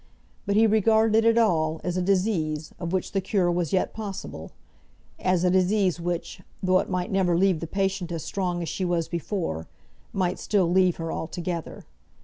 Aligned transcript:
But 0.47 0.55
he 0.55 0.65
regarded 0.65 1.25
it 1.25 1.37
all 1.37 1.79
as 1.83 1.95
a 1.95 2.01
disease, 2.01 2.73
of 2.79 2.91
which 2.91 3.11
the 3.11 3.21
cure 3.21 3.51
was 3.51 3.71
yet 3.71 3.93
possible, 3.93 4.49
as 5.19 5.43
a 5.43 5.51
disease 5.51 5.99
which, 5.99 6.41
though 6.63 6.79
it 6.79 6.89
might 6.89 7.11
never 7.11 7.37
leave 7.37 7.59
the 7.59 7.67
patient 7.67 8.11
as 8.11 8.23
strong 8.23 8.63
as 8.63 8.67
she 8.67 8.83
was 8.83 9.07
before, 9.07 9.67
might 10.11 10.39
still 10.39 10.65
leave 10.67 10.95
her 10.95 11.11
altogether. 11.13 11.85